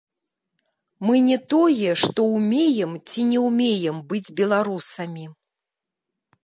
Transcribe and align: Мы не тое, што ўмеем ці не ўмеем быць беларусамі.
Мы 1.07 1.15
не 1.27 1.37
тое, 1.53 1.91
што 2.05 2.25
ўмеем 2.37 2.91
ці 3.09 3.27
не 3.33 3.39
ўмеем 3.47 3.97
быць 4.13 4.27
беларусамі. 4.43 5.25